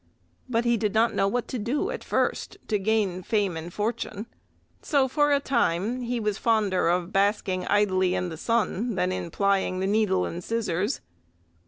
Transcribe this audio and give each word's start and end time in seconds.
But 0.49 0.65
he 0.65 0.77
did 0.77 0.95
not 0.95 1.13
know 1.13 1.27
what 1.27 1.47
to 1.49 1.59
do 1.59 1.91
at 1.91 2.03
first 2.03 2.57
to 2.69 2.79
gain 2.79 3.21
fame 3.21 3.55
and 3.55 3.71
fortune, 3.71 4.25
so 4.81 5.07
for 5.07 5.31
a 5.31 5.39
time 5.39 6.01
he 6.01 6.19
was 6.19 6.39
fonder 6.39 6.89
of 6.89 7.13
basking 7.13 7.67
idly 7.67 8.15
in 8.15 8.29
the 8.29 8.35
sun 8.35 8.95
than 8.95 9.11
in 9.11 9.29
plying 9.29 9.79
the 9.79 9.85
needle 9.85 10.25
and 10.25 10.43
scissors. 10.43 11.01